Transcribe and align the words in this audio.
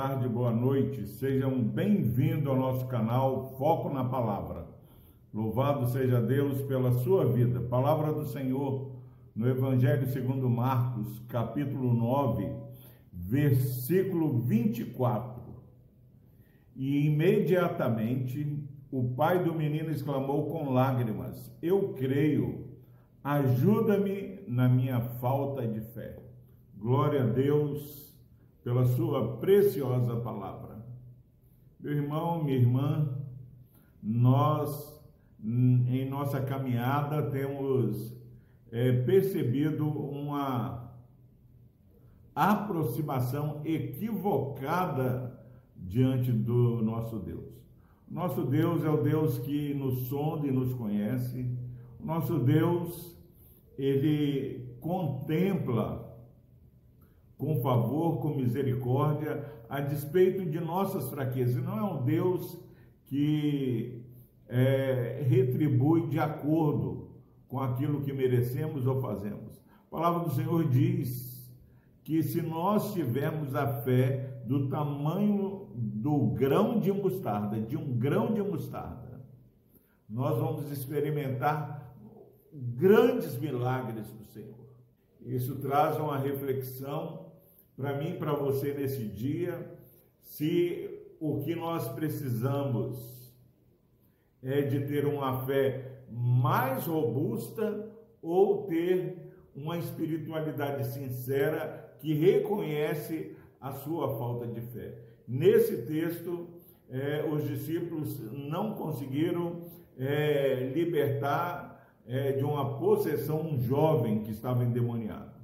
tarde, 0.00 0.26
boa 0.26 0.50
noite. 0.50 1.06
Sejam 1.06 1.62
bem-vindos 1.62 2.46
ao 2.46 2.56
nosso 2.56 2.86
canal 2.86 3.54
Foco 3.58 3.90
na 3.90 4.02
Palavra. 4.02 4.66
Louvado 5.30 5.86
seja 5.88 6.22
Deus 6.22 6.62
pela 6.62 6.90
sua 6.90 7.30
vida. 7.30 7.60
Palavra 7.60 8.10
do 8.10 8.24
Senhor 8.24 8.92
no 9.36 9.46
Evangelho 9.46 10.06
segundo 10.06 10.48
Marcos, 10.48 11.20
capítulo 11.28 11.92
9, 11.92 12.50
versículo 13.12 14.38
24. 14.38 15.42
E 16.74 17.04
imediatamente 17.04 18.58
o 18.90 19.04
pai 19.14 19.44
do 19.44 19.52
menino 19.52 19.90
exclamou 19.90 20.46
com 20.46 20.72
lágrimas: 20.72 21.54
Eu 21.60 21.92
creio, 21.92 22.68
ajuda-me 23.22 24.38
na 24.48 24.66
minha 24.66 24.98
falta 25.20 25.68
de 25.68 25.82
fé. 25.92 26.16
Glória 26.74 27.24
a 27.24 27.26
Deus 27.26 28.09
pela 28.62 28.84
sua 28.84 29.36
preciosa 29.38 30.16
palavra. 30.16 30.84
Meu 31.78 31.92
irmão, 31.92 32.44
minha 32.44 32.58
irmã, 32.58 33.08
nós, 34.02 35.02
em 35.42 36.08
nossa 36.08 36.40
caminhada, 36.40 37.22
temos 37.30 38.14
é, 38.70 38.92
percebido 39.02 39.88
uma 39.88 40.90
aproximação 42.34 43.60
equivocada 43.64 45.38
diante 45.76 46.30
do 46.30 46.82
nosso 46.82 47.18
Deus. 47.18 47.50
Nosso 48.08 48.42
Deus 48.42 48.84
é 48.84 48.90
o 48.90 49.02
Deus 49.02 49.38
que 49.38 49.72
nos 49.72 50.08
sonda 50.08 50.46
e 50.46 50.50
nos 50.50 50.74
conhece. 50.74 51.46
Nosso 51.98 52.38
Deus, 52.38 53.16
ele 53.78 54.76
contempla 54.80 56.09
com 57.40 57.58
favor, 57.62 58.20
com 58.20 58.36
misericórdia, 58.36 59.42
a 59.66 59.80
despeito 59.80 60.44
de 60.44 60.60
nossas 60.60 61.08
fraquezas. 61.08 61.64
Não 61.64 61.78
é 61.78 61.82
um 61.82 62.04
Deus 62.04 62.62
que 63.06 64.04
é, 64.46 65.24
retribui 65.26 66.06
de 66.08 66.18
acordo 66.18 67.08
com 67.48 67.58
aquilo 67.58 68.02
que 68.02 68.12
merecemos 68.12 68.86
ou 68.86 69.00
fazemos. 69.00 69.58
A 69.86 69.90
palavra 69.90 70.28
do 70.28 70.34
Senhor 70.34 70.68
diz 70.68 71.50
que 72.04 72.22
se 72.22 72.42
nós 72.42 72.92
tivermos 72.92 73.54
a 73.54 73.66
fé 73.82 74.42
do 74.44 74.68
tamanho 74.68 75.70
do 75.74 76.26
grão 76.32 76.78
de 76.78 76.92
mostarda, 76.92 77.58
de 77.58 77.76
um 77.76 77.98
grão 77.98 78.34
de 78.34 78.42
mostarda, 78.42 79.24
nós 80.06 80.38
vamos 80.38 80.70
experimentar 80.70 81.90
grandes 82.52 83.38
milagres 83.38 84.08
do 84.08 84.24
Senhor. 84.24 84.68
Isso 85.22 85.56
traz 85.56 85.96
uma 85.96 86.18
reflexão 86.18 87.29
para 87.80 87.94
mim, 87.94 88.16
para 88.18 88.34
você 88.34 88.74
nesse 88.74 89.04
dia, 89.06 89.66
se 90.20 91.16
o 91.18 91.40
que 91.40 91.54
nós 91.54 91.88
precisamos 91.88 93.32
é 94.42 94.60
de 94.60 94.80
ter 94.80 95.06
uma 95.06 95.46
fé 95.46 96.02
mais 96.10 96.84
robusta 96.84 97.90
ou 98.20 98.66
ter 98.66 99.16
uma 99.56 99.78
espiritualidade 99.78 100.86
sincera 100.88 101.96
que 102.00 102.12
reconhece 102.12 103.34
a 103.58 103.72
sua 103.72 104.16
falta 104.18 104.46
de 104.46 104.60
fé. 104.60 104.98
Nesse 105.26 105.86
texto, 105.86 106.48
é, 106.90 107.24
os 107.30 107.48
discípulos 107.48 108.20
não 108.30 108.74
conseguiram 108.74 109.62
é, 109.98 110.70
libertar 110.74 111.98
é, 112.06 112.32
de 112.32 112.44
uma 112.44 112.78
possessão 112.78 113.40
um 113.40 113.58
jovem 113.58 114.22
que 114.22 114.32
estava 114.32 114.64
endemoniado. 114.64 115.39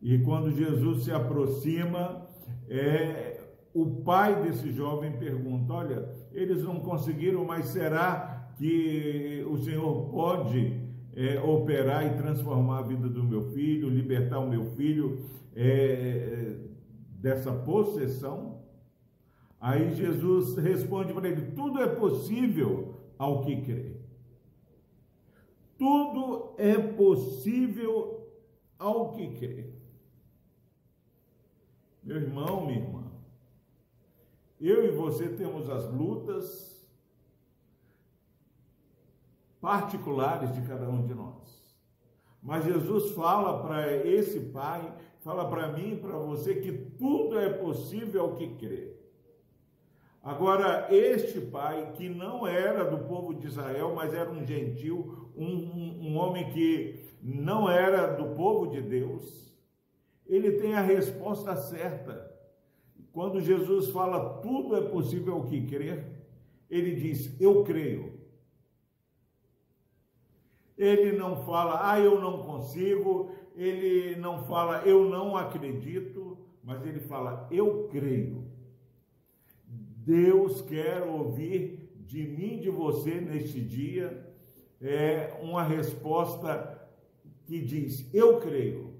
E 0.00 0.18
quando 0.18 0.50
Jesus 0.50 1.04
se 1.04 1.12
aproxima, 1.12 2.26
é, 2.68 3.40
o 3.74 4.02
pai 4.02 4.42
desse 4.42 4.70
jovem 4.72 5.12
pergunta: 5.18 5.72
Olha, 5.72 6.08
eles 6.32 6.62
não 6.62 6.80
conseguiram, 6.80 7.44
mas 7.44 7.66
será 7.66 8.52
que 8.56 9.44
o 9.48 9.56
Senhor 9.58 10.08
pode 10.10 10.80
é, 11.14 11.40
operar 11.40 12.06
e 12.06 12.16
transformar 12.16 12.78
a 12.78 12.82
vida 12.82 13.08
do 13.08 13.24
meu 13.24 13.50
filho, 13.50 13.88
libertar 13.88 14.38
o 14.38 14.48
meu 14.48 14.66
filho 14.76 15.24
é, 15.54 16.56
dessa 17.20 17.52
possessão? 17.52 18.62
Aí 19.60 19.94
Jesus 19.94 20.56
responde 20.56 21.12
para 21.12 21.28
ele: 21.28 21.50
Tudo 21.52 21.80
é 21.80 21.88
possível 21.88 22.94
ao 23.18 23.42
que 23.42 23.62
crê. 23.62 23.96
Tudo 25.76 26.54
é 26.56 26.76
possível 26.76 28.28
ao 28.78 29.12
que 29.12 29.28
crê. 29.34 29.77
Meu 32.08 32.16
irmão, 32.16 32.64
minha 32.64 32.78
irmã, 32.78 33.04
eu 34.58 34.82
e 34.82 34.90
você 34.92 35.28
temos 35.28 35.68
as 35.68 35.92
lutas 35.92 36.88
particulares 39.60 40.50
de 40.54 40.62
cada 40.62 40.88
um 40.88 41.06
de 41.06 41.14
nós. 41.14 41.76
Mas 42.42 42.64
Jesus 42.64 43.10
fala 43.10 43.62
para 43.62 43.94
esse 44.06 44.40
pai, 44.40 44.90
fala 45.20 45.50
para 45.50 45.70
mim 45.72 45.92
e 45.92 45.96
para 45.96 46.16
você 46.16 46.54
que 46.54 46.72
tudo 46.72 47.38
é 47.38 47.50
possível 47.50 48.22
ao 48.22 48.36
que 48.36 48.54
crê. 48.54 48.96
Agora, 50.22 50.88
este 50.90 51.42
pai, 51.42 51.92
que 51.94 52.08
não 52.08 52.46
era 52.46 52.84
do 52.84 53.04
povo 53.04 53.34
de 53.34 53.48
Israel, 53.48 53.94
mas 53.94 54.14
era 54.14 54.30
um 54.30 54.46
gentil, 54.46 55.30
um, 55.36 55.44
um, 55.44 56.08
um 56.08 56.16
homem 56.16 56.50
que 56.52 57.04
não 57.22 57.70
era 57.70 58.14
do 58.16 58.34
povo 58.34 58.66
de 58.66 58.80
Deus, 58.80 59.47
ele 60.28 60.52
tem 60.52 60.74
a 60.74 60.80
resposta 60.80 61.56
certa. 61.56 62.30
Quando 63.12 63.40
Jesus 63.40 63.90
fala 63.90 64.40
tudo 64.40 64.76
é 64.76 64.82
possível 64.82 65.34
ao 65.34 65.44
que 65.44 65.66
crer, 65.66 66.04
ele 66.70 66.94
diz 66.94 67.40
eu 67.40 67.64
creio. 67.64 68.18
Ele 70.76 71.10
não 71.12 71.44
fala, 71.44 71.90
ah, 71.90 71.98
eu 71.98 72.20
não 72.20 72.44
consigo, 72.44 73.32
ele 73.56 74.14
não 74.16 74.44
fala, 74.44 74.82
eu 74.86 75.08
não 75.08 75.36
acredito, 75.36 76.38
mas 76.62 76.86
ele 76.86 77.00
fala, 77.00 77.48
eu 77.50 77.88
creio. 77.88 78.46
Deus 79.66 80.62
quer 80.62 81.02
ouvir 81.02 81.90
de 82.06 82.22
mim, 82.22 82.60
de 82.60 82.70
você 82.70 83.20
neste 83.20 83.60
dia, 83.60 84.32
é 84.80 85.36
uma 85.42 85.64
resposta 85.64 86.88
que 87.44 87.60
diz, 87.60 88.08
eu 88.14 88.38
creio. 88.38 88.97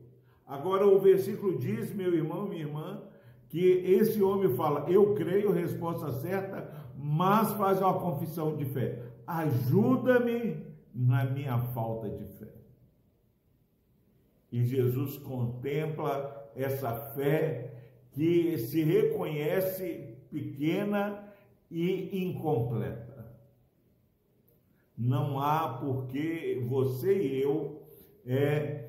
Agora 0.48 0.86
o 0.86 0.98
versículo 0.98 1.58
diz, 1.58 1.94
meu 1.94 2.14
irmão, 2.14 2.48
minha 2.48 2.62
irmã, 2.62 3.02
que 3.50 3.60
esse 3.60 4.22
homem 4.22 4.54
fala: 4.56 4.90
Eu 4.90 5.14
creio, 5.14 5.52
resposta 5.52 6.10
certa, 6.12 6.72
mas 6.96 7.52
faz 7.52 7.80
uma 7.80 8.00
confissão 8.00 8.56
de 8.56 8.64
fé. 8.64 9.02
Ajuda-me 9.26 10.66
na 10.94 11.26
minha 11.26 11.58
falta 11.58 12.08
de 12.08 12.24
fé. 12.24 12.52
E 14.50 14.64
Jesus 14.64 15.18
contempla 15.18 16.50
essa 16.56 16.94
fé 17.14 17.74
que 18.12 18.56
se 18.56 18.82
reconhece 18.82 20.16
pequena 20.30 21.24
e 21.70 22.24
incompleta. 22.24 23.36
Não 24.96 25.38
há 25.38 25.78
porque 25.78 26.64
você 26.68 27.16
e 27.16 27.42
eu 27.42 27.82
é, 28.26 28.87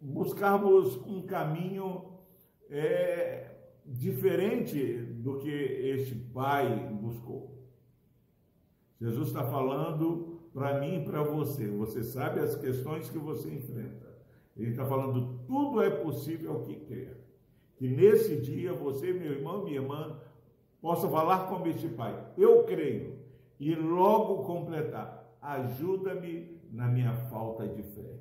buscarmos 0.00 0.96
um 1.06 1.22
caminho 1.22 2.12
é, 2.68 3.50
diferente 3.84 4.96
do 4.96 5.38
que 5.38 5.50
este 5.50 6.14
pai 6.14 6.88
buscou. 7.00 7.56
Jesus 9.00 9.28
está 9.28 9.44
falando 9.44 10.40
para 10.52 10.80
mim 10.80 11.02
e 11.02 11.04
para 11.04 11.22
você. 11.22 11.68
Você 11.68 12.02
sabe 12.02 12.40
as 12.40 12.56
questões 12.56 13.10
que 13.10 13.18
você 13.18 13.52
enfrenta. 13.52 14.06
Ele 14.56 14.70
está 14.70 14.86
falando, 14.86 15.40
tudo 15.46 15.82
é 15.82 15.90
possível 15.90 16.52
ao 16.52 16.62
que 16.62 16.76
quer. 16.76 17.20
Que 17.76 17.88
nesse 17.88 18.40
dia 18.40 18.72
você, 18.72 19.12
meu 19.12 19.32
irmão, 19.32 19.64
minha 19.64 19.80
irmã, 19.80 20.18
possa 20.80 21.08
falar 21.08 21.46
como 21.46 21.66
este 21.66 21.88
pai. 21.88 22.18
Eu 22.38 22.64
creio. 22.64 23.18
E 23.60 23.74
logo 23.74 24.44
completar. 24.44 25.36
Ajuda-me 25.42 26.58
na 26.72 26.88
minha 26.88 27.14
falta 27.14 27.68
de 27.68 27.82
fé. 27.82 28.18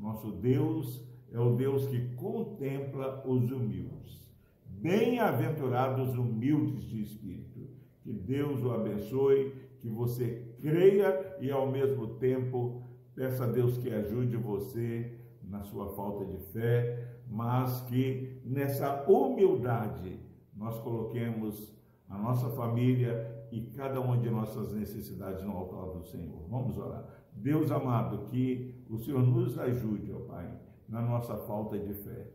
Nosso 0.00 0.32
Deus 0.32 1.06
é 1.30 1.38
o 1.38 1.54
Deus 1.56 1.86
que 1.86 2.14
contempla 2.16 3.22
os 3.26 3.50
humildes. 3.50 4.26
Bem-aventurados 4.64 6.16
humildes 6.16 6.84
de 6.84 7.02
espírito. 7.02 7.68
Que 8.02 8.10
Deus 8.10 8.62
o 8.62 8.72
abençoe, 8.72 9.52
que 9.78 9.88
você 9.88 10.54
creia 10.58 11.36
e 11.38 11.50
ao 11.50 11.70
mesmo 11.70 12.14
tempo 12.14 12.82
peça 13.14 13.44
a 13.44 13.46
Deus 13.46 13.76
que 13.76 13.90
ajude 13.90 14.38
você 14.38 15.18
na 15.42 15.62
sua 15.64 15.90
falta 15.94 16.24
de 16.24 16.38
fé, 16.46 17.18
mas 17.28 17.82
que 17.82 18.40
nessa 18.42 19.04
humildade 19.06 20.18
nós 20.56 20.78
coloquemos 20.80 21.76
a 22.08 22.16
nossa 22.16 22.48
família 22.50 23.39
e 23.50 23.62
cada 23.76 24.00
uma 24.00 24.16
de 24.16 24.30
nossas 24.30 24.72
necessidades 24.72 25.42
no 25.42 25.52
altar 25.52 25.98
do 25.98 26.04
Senhor. 26.04 26.46
Vamos 26.48 26.76
orar. 26.78 27.04
Deus 27.32 27.70
amado, 27.70 28.26
que 28.26 28.74
o 28.88 28.98
Senhor 28.98 29.22
nos 29.22 29.58
ajude, 29.58 30.12
ó 30.12 30.20
Pai 30.20 30.50
na 30.90 31.00
nossa 31.00 31.36
falta 31.36 31.78
de 31.78 31.94
fé. 31.94 32.26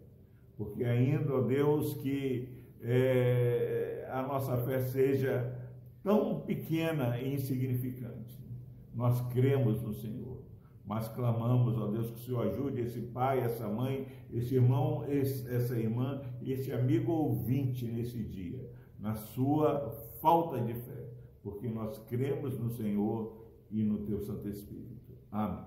porque 0.57 0.85
ainda, 0.85 1.35
ó 1.35 1.41
Deus, 1.41 1.95
que 1.95 2.47
é, 2.81 4.07
a 4.09 4.21
nossa 4.21 4.55
fé 4.55 4.79
seja 4.79 5.53
tão 6.01 6.39
pequena 6.39 7.19
e 7.19 7.33
insignificante. 7.33 8.39
Nós 8.93 9.19
cremos 9.33 9.81
no 9.81 9.93
Senhor, 9.93 10.41
mas 10.85 11.09
clamamos, 11.09 11.77
ó 11.77 11.87
Deus, 11.87 12.09
que 12.09 12.15
o 12.15 12.23
Senhor 12.23 12.47
ajude 12.47 12.79
esse 12.79 13.01
pai, 13.01 13.41
essa 13.41 13.67
mãe, 13.67 14.07
esse 14.31 14.55
irmão, 14.55 15.03
esse, 15.09 15.53
essa 15.53 15.77
irmã, 15.77 16.21
esse 16.41 16.71
amigo 16.71 17.11
ouvinte 17.11 17.85
nesse 17.85 18.23
dia, 18.23 18.71
na 18.97 19.15
sua 19.15 19.91
falta 20.21 20.61
de 20.61 20.73
fé, 20.73 21.04
porque 21.45 21.67
nós 21.67 21.99
cremos 22.07 22.57
no 22.57 22.71
Senhor 22.71 23.45
e 23.69 23.83
no 23.83 23.99
teu 23.99 24.19
Santo 24.19 24.49
Espírito. 24.49 25.13
Amém. 25.31 25.63